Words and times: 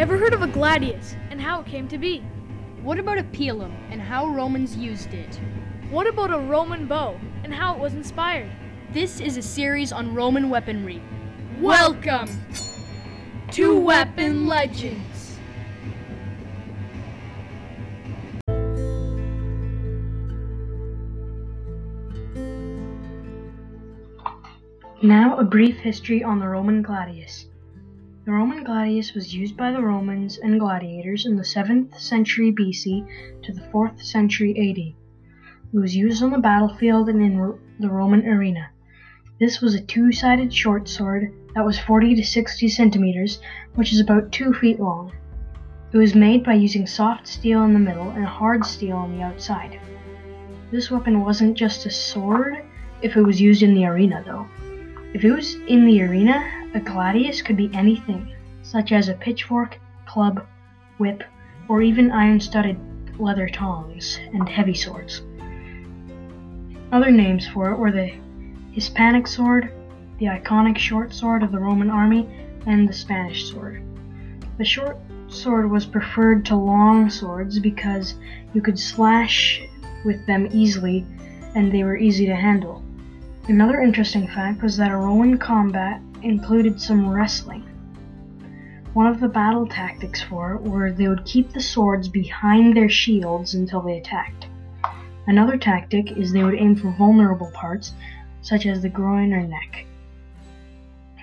Ever 0.00 0.16
heard 0.16 0.32
of 0.32 0.40
a 0.40 0.46
gladius 0.46 1.14
and 1.28 1.38
how 1.38 1.60
it 1.60 1.66
came 1.66 1.86
to 1.88 1.98
be? 1.98 2.20
What 2.80 2.98
about 2.98 3.18
a 3.18 3.22
pilum 3.22 3.70
and 3.90 4.00
how 4.00 4.28
Romans 4.28 4.74
used 4.74 5.12
it? 5.12 5.38
What 5.90 6.06
about 6.06 6.32
a 6.32 6.38
Roman 6.38 6.86
bow 6.86 7.20
and 7.44 7.52
how 7.52 7.74
it 7.74 7.80
was 7.80 7.92
inspired? 7.92 8.50
This 8.94 9.20
is 9.20 9.36
a 9.36 9.42
series 9.42 9.92
on 9.92 10.14
Roman 10.14 10.48
weaponry. 10.48 11.02
Welcome 11.60 12.30
to 13.50 13.78
Weapon 13.78 14.46
Legends. 14.46 15.36
Now, 25.02 25.36
a 25.36 25.44
brief 25.44 25.76
history 25.76 26.24
on 26.24 26.40
the 26.40 26.48
Roman 26.48 26.80
gladius. 26.80 27.49
The 28.30 28.36
Roman 28.36 28.62
gladius 28.62 29.12
was 29.12 29.34
used 29.34 29.56
by 29.56 29.72
the 29.72 29.82
Romans 29.82 30.38
and 30.38 30.60
gladiators 30.60 31.26
in 31.26 31.34
the 31.34 31.42
7th 31.42 31.98
century 31.98 32.52
BC 32.52 33.04
to 33.42 33.52
the 33.52 33.60
4th 33.72 34.00
century 34.04 34.52
AD. 34.52 34.78
It 35.74 35.76
was 35.76 35.96
used 35.96 36.22
on 36.22 36.30
the 36.30 36.38
battlefield 36.38 37.08
and 37.08 37.20
in 37.20 37.58
the 37.80 37.90
Roman 37.90 38.24
arena. 38.24 38.70
This 39.40 39.60
was 39.60 39.74
a 39.74 39.80
two 39.80 40.12
sided 40.12 40.54
short 40.54 40.88
sword 40.88 41.32
that 41.56 41.64
was 41.64 41.80
40 41.80 42.14
to 42.14 42.24
60 42.24 42.68
centimeters, 42.68 43.40
which 43.74 43.92
is 43.92 43.98
about 43.98 44.30
2 44.30 44.52
feet 44.52 44.78
long. 44.78 45.10
It 45.92 45.98
was 45.98 46.14
made 46.14 46.44
by 46.44 46.54
using 46.54 46.86
soft 46.86 47.26
steel 47.26 47.64
in 47.64 47.72
the 47.72 47.80
middle 47.80 48.10
and 48.10 48.24
hard 48.24 48.64
steel 48.64 48.98
on 48.98 49.10
the 49.10 49.24
outside. 49.24 49.80
This 50.70 50.88
weapon 50.88 51.24
wasn't 51.24 51.58
just 51.58 51.84
a 51.84 51.90
sword 51.90 52.62
if 53.02 53.16
it 53.16 53.22
was 53.22 53.40
used 53.40 53.64
in 53.64 53.74
the 53.74 53.86
arena, 53.86 54.22
though. 54.24 54.46
If 55.12 55.24
it 55.24 55.32
was 55.32 55.56
in 55.66 55.86
the 55.86 56.02
arena, 56.02 56.48
a 56.72 56.78
gladius 56.78 57.42
could 57.42 57.56
be 57.56 57.70
anything, 57.74 58.32
such 58.62 58.92
as 58.92 59.08
a 59.08 59.14
pitchfork, 59.14 59.78
club, 60.06 60.46
whip, 60.98 61.24
or 61.68 61.82
even 61.82 62.12
iron 62.12 62.38
studded 62.38 62.78
leather 63.18 63.48
tongs 63.48 64.20
and 64.32 64.48
heavy 64.48 64.74
swords. 64.74 65.22
Other 66.92 67.10
names 67.10 67.46
for 67.48 67.70
it 67.70 67.76
were 67.76 67.90
the 67.90 68.12
Hispanic 68.70 69.26
sword, 69.26 69.72
the 70.18 70.26
iconic 70.26 70.78
short 70.78 71.12
sword 71.12 71.42
of 71.42 71.50
the 71.50 71.58
Roman 71.58 71.90
army, 71.90 72.28
and 72.66 72.88
the 72.88 72.92
Spanish 72.92 73.50
sword. 73.50 73.82
The 74.58 74.64
short 74.64 74.96
sword 75.26 75.70
was 75.70 75.86
preferred 75.86 76.44
to 76.46 76.56
long 76.56 77.10
swords 77.10 77.58
because 77.58 78.14
you 78.52 78.62
could 78.62 78.78
slash 78.78 79.60
with 80.04 80.24
them 80.26 80.48
easily 80.52 81.04
and 81.56 81.72
they 81.72 81.82
were 81.82 81.96
easy 81.96 82.26
to 82.26 82.36
handle. 82.36 82.84
Another 83.50 83.80
interesting 83.80 84.28
fact 84.28 84.62
was 84.62 84.76
that 84.76 84.92
a 84.92 84.96
Roman 84.96 85.36
combat 85.36 86.00
included 86.22 86.80
some 86.80 87.10
wrestling. 87.10 87.62
One 88.92 89.08
of 89.08 89.18
the 89.18 89.26
battle 89.26 89.66
tactics 89.66 90.22
for 90.22 90.54
it 90.54 90.62
were 90.62 90.92
they 90.92 91.08
would 91.08 91.24
keep 91.24 91.52
the 91.52 91.60
swords 91.60 92.08
behind 92.08 92.76
their 92.76 92.88
shields 92.88 93.54
until 93.54 93.82
they 93.82 93.98
attacked. 93.98 94.46
Another 95.26 95.56
tactic 95.56 96.12
is 96.12 96.30
they 96.30 96.44
would 96.44 96.54
aim 96.54 96.76
for 96.76 96.92
vulnerable 96.92 97.50
parts, 97.52 97.92
such 98.40 98.66
as 98.66 98.82
the 98.82 98.88
groin 98.88 99.32
or 99.32 99.42
neck. 99.42 99.84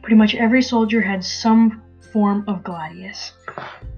Pretty 0.00 0.16
much 0.16 0.36
every 0.36 0.62
soldier 0.62 1.00
had 1.00 1.24
some 1.24 1.82
form 2.12 2.44
of 2.46 2.62
gladius. 2.62 3.32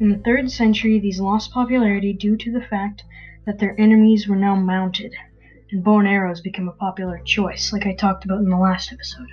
In 0.00 0.08
the 0.08 0.16
3rd 0.16 0.50
century, 0.50 0.98
these 0.98 1.20
lost 1.20 1.52
popularity 1.52 2.14
due 2.14 2.38
to 2.38 2.50
the 2.50 2.62
fact 2.62 3.04
that 3.44 3.58
their 3.58 3.78
enemies 3.78 4.26
were 4.26 4.36
now 4.36 4.54
mounted 4.54 5.12
and 5.70 5.82
bow 5.82 5.98
and 5.98 6.08
arrows 6.08 6.40
became 6.40 6.68
a 6.68 6.72
popular 6.72 7.18
choice, 7.24 7.72
like 7.72 7.86
I 7.86 7.94
talked 7.94 8.24
about 8.24 8.40
in 8.40 8.50
the 8.50 8.56
last 8.56 8.92
episode. 8.92 9.28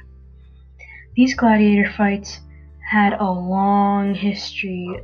These 1.15 1.35
gladiator 1.35 1.91
fights 1.91 2.39
had 2.89 3.13
a 3.13 3.31
long 3.31 4.13
history, 4.15 5.01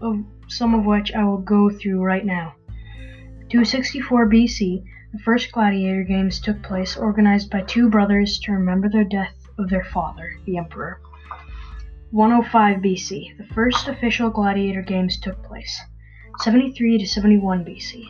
of 0.00 0.24
some 0.48 0.74
of 0.74 0.84
which 0.84 1.12
I 1.12 1.24
will 1.24 1.38
go 1.38 1.70
through 1.70 2.02
right 2.02 2.24
now. 2.24 2.54
264 3.48 4.28
BC, 4.28 4.84
the 5.12 5.18
first 5.20 5.52
gladiator 5.52 6.02
games 6.02 6.40
took 6.40 6.62
place, 6.62 6.96
organized 6.96 7.50
by 7.50 7.62
two 7.62 7.88
brothers 7.88 8.38
to 8.40 8.52
remember 8.52 8.88
the 8.88 9.04
death 9.04 9.34
of 9.58 9.70
their 9.70 9.84
father, 9.84 10.38
the 10.44 10.56
emperor. 10.56 11.00
105 12.10 12.78
BC, 12.78 13.36
the 13.38 13.54
first 13.54 13.88
official 13.88 14.30
gladiator 14.30 14.82
games 14.82 15.18
took 15.18 15.42
place. 15.42 15.80
73 16.40 16.98
to 16.98 17.06
71 17.06 17.64
BC, 17.64 18.06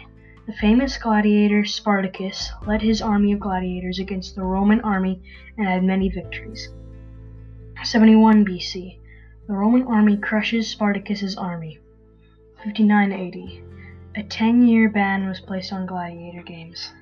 the 0.47 0.53
famous 0.53 0.99
gladiator 0.99 1.65
Spartacus 1.65 2.51
led 2.67 2.83
his 2.83 3.01
army 3.01 3.33
of 3.33 3.41
gladiators 3.41 3.99
against 3.99 4.35
the 4.35 4.43
Roman 4.43 4.79
army 4.83 5.23
and 5.57 5.67
had 5.67 5.83
many 5.83 6.11
victories. 6.11 6.69
71 7.83 8.45
BC. 8.45 8.99
The 9.47 9.55
Roman 9.55 9.85
army 9.85 10.19
crushes 10.19 10.69
Spartacus's 10.69 11.37
army. 11.37 11.79
59 12.63 13.13
AD. 13.13 14.23
A 14.23 14.23
10 14.23 14.67
year 14.69 14.91
ban 14.91 15.27
was 15.27 15.41
placed 15.41 15.73
on 15.73 15.87
gladiator 15.87 16.43
games. 16.43 16.93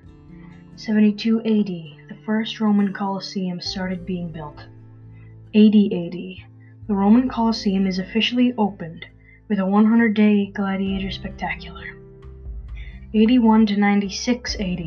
72 0.76 1.40
AD. 1.40 1.66
The 2.08 2.22
first 2.24 2.60
Roman 2.60 2.92
Colosseum 2.92 3.60
started 3.60 4.06
being 4.06 4.30
built. 4.30 4.66
80 5.52 5.86
AD. 5.86 6.48
The 6.86 6.94
Roman 6.94 7.28
Colosseum 7.28 7.88
is 7.88 7.98
officially 7.98 8.54
opened 8.56 9.06
with 9.48 9.58
a 9.58 9.66
100 9.66 10.14
day 10.14 10.46
gladiator 10.46 11.10
spectacular. 11.10 12.01
81 13.14 13.66
to 13.66 13.76
96 13.76 14.54
AD. 14.54 14.84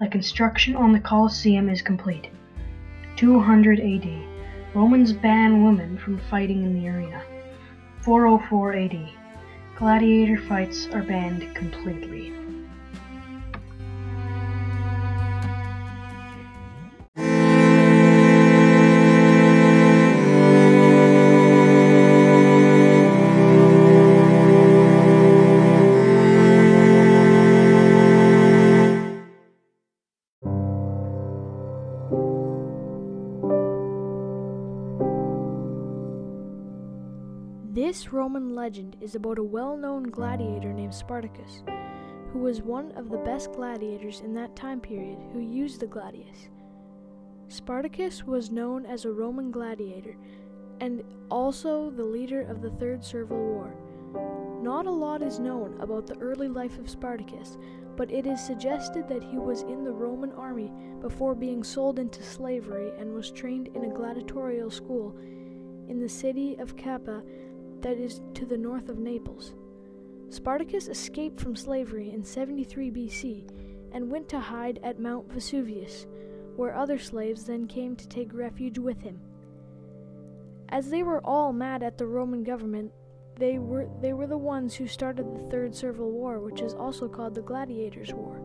The 0.00 0.08
construction 0.10 0.74
on 0.74 0.92
the 0.92 0.98
Colosseum 0.98 1.68
is 1.68 1.82
complete. 1.82 2.30
200 3.16 3.80
AD. 3.80 4.74
Romans 4.74 5.12
ban 5.12 5.62
women 5.62 5.98
from 5.98 6.18
fighting 6.30 6.62
in 6.62 6.72
the 6.72 6.88
arena. 6.88 7.22
404 8.00 8.76
AD. 8.76 9.08
Gladiator 9.76 10.38
fights 10.38 10.86
are 10.86 11.02
banned 11.02 11.54
completely. 11.54 12.32
This 37.90 38.12
Roman 38.12 38.54
legend 38.54 38.96
is 39.00 39.16
about 39.16 39.38
a 39.38 39.42
well 39.42 39.76
known 39.76 40.04
gladiator 40.04 40.72
named 40.72 40.94
Spartacus, 40.94 41.64
who 42.32 42.38
was 42.38 42.62
one 42.62 42.92
of 42.92 43.10
the 43.10 43.18
best 43.18 43.52
gladiators 43.52 44.20
in 44.20 44.32
that 44.34 44.54
time 44.54 44.80
period 44.80 45.18
who 45.32 45.40
used 45.40 45.80
the 45.80 45.88
gladius. 45.88 46.50
Spartacus 47.48 48.24
was 48.24 48.52
known 48.52 48.86
as 48.86 49.04
a 49.04 49.10
Roman 49.10 49.50
gladiator 49.50 50.16
and 50.80 51.02
also 51.32 51.90
the 51.90 52.04
leader 52.04 52.42
of 52.42 52.62
the 52.62 52.70
Third 52.70 53.04
Servile 53.04 53.36
War. 53.36 53.74
Not 54.62 54.86
a 54.86 54.92
lot 54.92 55.20
is 55.20 55.40
known 55.40 55.76
about 55.80 56.06
the 56.06 56.18
early 56.18 56.46
life 56.46 56.78
of 56.78 56.88
Spartacus, 56.88 57.58
but 57.96 58.12
it 58.12 58.24
is 58.24 58.40
suggested 58.40 59.08
that 59.08 59.24
he 59.24 59.36
was 59.36 59.62
in 59.62 59.82
the 59.82 59.90
Roman 59.90 60.30
army 60.34 60.70
before 61.00 61.34
being 61.34 61.64
sold 61.64 61.98
into 61.98 62.22
slavery 62.22 62.92
and 63.00 63.12
was 63.12 63.32
trained 63.32 63.66
in 63.74 63.82
a 63.82 63.92
gladiatorial 63.92 64.70
school 64.70 65.16
in 65.88 65.98
the 65.98 66.08
city 66.08 66.56
of 66.60 66.76
Capua 66.76 67.20
that 67.82 67.98
is 67.98 68.20
to 68.34 68.46
the 68.46 68.56
north 68.56 68.88
of 68.88 68.98
Naples. 68.98 69.54
Spartacus 70.28 70.88
escaped 70.88 71.40
from 71.40 71.56
slavery 71.56 72.10
in 72.10 72.22
73 72.22 72.90
BC 72.90 73.50
and 73.92 74.10
went 74.10 74.28
to 74.28 74.38
hide 74.38 74.78
at 74.82 75.00
Mount 75.00 75.30
Vesuvius, 75.32 76.06
where 76.56 76.76
other 76.76 76.98
slaves 76.98 77.44
then 77.44 77.66
came 77.66 77.96
to 77.96 78.08
take 78.08 78.32
refuge 78.32 78.78
with 78.78 79.00
him. 79.00 79.20
As 80.68 80.88
they 80.88 81.02
were 81.02 81.20
all 81.26 81.52
mad 81.52 81.82
at 81.82 81.98
the 81.98 82.06
Roman 82.06 82.44
government, 82.44 82.92
they 83.36 83.58
were, 83.58 83.88
they 84.00 84.12
were 84.12 84.26
the 84.26 84.38
ones 84.38 84.74
who 84.74 84.86
started 84.86 85.34
the 85.34 85.50
Third 85.50 85.74
Servile 85.74 86.10
War, 86.10 86.38
which 86.38 86.60
is 86.60 86.74
also 86.74 87.08
called 87.08 87.34
the 87.34 87.42
Gladiators' 87.42 88.14
War. 88.14 88.40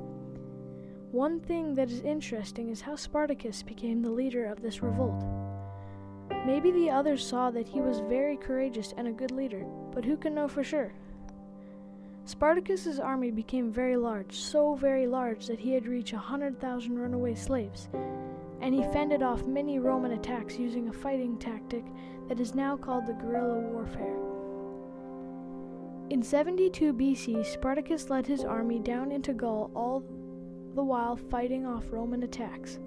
One 1.12 1.40
thing 1.40 1.76
that 1.76 1.92
is 1.92 2.02
interesting 2.02 2.70
is 2.70 2.82
how 2.82 2.96
Spartacus 2.96 3.62
became 3.62 4.02
the 4.02 4.10
leader 4.10 4.46
of 4.46 4.62
this 4.62 4.82
revolt. 4.82 5.24
Maybe 6.46 6.70
the 6.70 6.92
others 6.92 7.26
saw 7.26 7.50
that 7.52 7.68
he 7.68 7.82
was 7.82 8.02
very 8.02 8.38
courageous 8.38 8.94
and 8.98 9.08
a 9.08 9.12
good 9.12 9.32
leader, 9.32 9.66
but 9.92 10.06
who 10.06 10.16
can 10.16 10.36
know 10.36 10.48
for 10.48 10.64
sure? 10.64 10.94
Spartacus's 12.26 13.00
army 13.00 13.32
became 13.32 13.72
very 13.72 13.98
large, 13.98 14.38
so 14.38 14.76
very 14.76 15.08
large 15.08 15.48
that 15.48 15.60
he 15.60 15.74
had 15.74 15.88
reached 15.88 16.14
a 16.14 16.20
hundred 16.20 16.60
thousand 16.60 17.00
runaway 17.00 17.34
slaves, 17.34 17.90
and 18.62 18.76
he 18.76 18.84
fended 18.94 19.24
off 19.24 19.48
many 19.48 19.80
Roman 19.80 20.12
attacks 20.12 20.60
using 20.60 20.88
a 20.88 20.94
fighting 20.94 21.38
tactic 21.38 21.84
that 22.28 22.40
is 22.40 22.54
now 22.54 22.78
called 22.78 23.08
the 23.08 23.14
guerrilla 23.14 23.60
warfare. 23.60 24.18
In 26.12 26.22
72 26.22 26.94
BC, 26.94 27.44
Spartacus 27.44 28.12
led 28.12 28.28
his 28.28 28.46
army 28.46 28.78
down 28.78 29.12
into 29.12 29.34
Gaul, 29.34 29.72
all 29.76 30.04
the 30.76 30.84
while 30.84 31.16
fighting 31.16 31.66
off 31.66 31.92
Roman 31.92 32.22
attacks. 32.22 32.78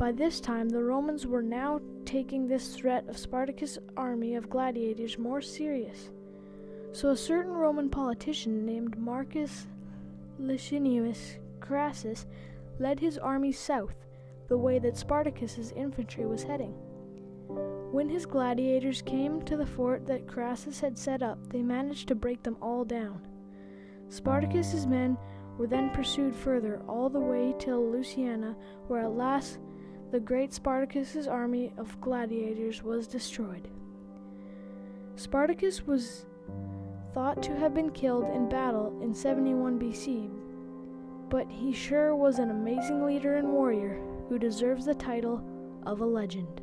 By 0.00 0.12
this 0.12 0.40
time, 0.40 0.70
the 0.70 0.82
Romans 0.82 1.26
were 1.26 1.42
now 1.42 1.78
taking 2.06 2.48
this 2.48 2.74
threat 2.74 3.06
of 3.06 3.18
Spartacus' 3.18 3.78
army 3.98 4.34
of 4.34 4.48
gladiators 4.48 5.18
more 5.18 5.42
serious. 5.42 6.08
So 6.92 7.10
a 7.10 7.16
certain 7.16 7.52
Roman 7.52 7.90
politician 7.90 8.64
named 8.64 8.98
Marcus 8.98 9.66
Licinius 10.38 11.36
Crassus 11.60 12.24
led 12.78 12.98
his 12.98 13.18
army 13.18 13.52
south, 13.52 14.06
the 14.48 14.56
way 14.56 14.78
that 14.78 14.96
Spartacus's 14.96 15.70
infantry 15.72 16.24
was 16.24 16.44
heading. 16.44 16.72
When 17.92 18.08
his 18.08 18.24
gladiators 18.24 19.02
came 19.02 19.42
to 19.42 19.54
the 19.58 19.66
fort 19.66 20.06
that 20.06 20.26
Crassus 20.26 20.80
had 20.80 20.96
set 20.96 21.22
up, 21.22 21.38
they 21.50 21.60
managed 21.60 22.08
to 22.08 22.14
break 22.14 22.42
them 22.42 22.56
all 22.62 22.86
down. 22.86 23.20
Spartacus's 24.08 24.86
men 24.86 25.18
were 25.58 25.66
then 25.66 25.90
pursued 25.90 26.34
further 26.34 26.80
all 26.88 27.10
the 27.10 27.20
way 27.20 27.54
till 27.58 27.82
Lucania, 27.82 28.56
where 28.88 29.02
at 29.02 29.12
last 29.12 29.58
the 30.10 30.20
great 30.20 30.52
Spartacus's 30.52 31.28
army 31.28 31.72
of 31.76 32.00
gladiators 32.00 32.82
was 32.82 33.06
destroyed. 33.06 33.68
Spartacus 35.14 35.86
was 35.86 36.26
thought 37.14 37.42
to 37.42 37.54
have 37.56 37.74
been 37.74 37.90
killed 37.90 38.24
in 38.34 38.48
battle 38.48 38.98
in 39.02 39.14
71 39.14 39.78
BC, 39.78 40.30
but 41.28 41.46
he 41.48 41.72
sure 41.72 42.16
was 42.16 42.38
an 42.38 42.50
amazing 42.50 43.04
leader 43.04 43.36
and 43.36 43.52
warrior 43.52 44.00
who 44.28 44.38
deserves 44.38 44.84
the 44.84 44.94
title 44.94 45.42
of 45.86 46.00
a 46.00 46.06
legend. 46.06 46.60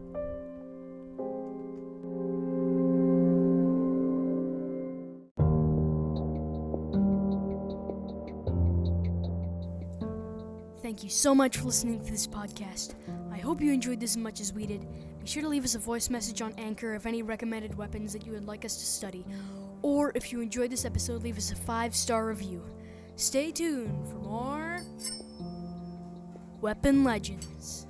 Thank 10.88 11.04
you 11.04 11.10
so 11.10 11.36
much 11.36 11.57
for 11.57 11.66
listening 11.66 12.00
to 12.06 12.10
this 12.10 12.25
podcast. 12.25 12.94
I 13.30 13.39
hope 13.39 13.60
you 13.60 13.74
enjoyed 13.74 14.00
this 14.00 14.12
as 14.12 14.18
much 14.18 14.39
as 14.39 14.54
we 14.54 14.66
did. 14.66 14.88
Be 15.19 15.28
sure 15.28 15.44
to 15.44 15.50
leave 15.50 15.66
us 15.66 15.75
a 15.75 15.80
voice 15.80 16.10
message 16.10 16.42
on 16.42 16.54
Anchor 16.57 16.95
of 16.95 17.06
any 17.06 17.24
recommended 17.24 17.78
weapons 17.78 18.13
that 18.13 18.25
you 18.25 18.31
would 18.31 18.48
like 18.48 18.63
us 18.63 18.78
to 18.78 18.86
study. 18.86 19.25
Or 19.81 20.13
if 20.16 20.31
you 20.31 20.39
enjoyed 20.39 20.72
this 20.72 20.86
episode, 20.86 21.24
leave 21.24 21.38
us 21.38 21.51
a 21.51 21.57
five 21.57 21.94
star 21.94 22.25
review. 22.25 22.63
Stay 23.18 23.51
tuned 23.51 24.07
for 24.07 24.16
more 24.16 24.80
Weapon 26.62 27.04
Legends. 27.04 27.87